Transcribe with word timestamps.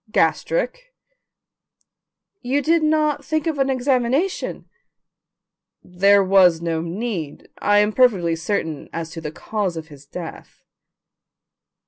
"Gastric." 0.09 0.95
"You 2.41 2.63
did 2.63 2.81
not 2.81 3.23
think 3.23 3.45
of 3.45 3.59
an 3.59 3.69
examination?" 3.69 4.67
"There 5.83 6.23
was 6.23 6.59
no 6.59 6.81
need. 6.81 7.49
I 7.59 7.77
am 7.77 7.93
perfectly 7.93 8.35
certain 8.35 8.89
as 8.91 9.11
to 9.11 9.21
the 9.21 9.31
cause 9.31 9.77
of 9.77 9.89
his 9.89 10.07
death." 10.07 10.63